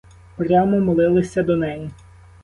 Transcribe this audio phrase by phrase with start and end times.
[0.37, 1.89] Прямо молися до неї.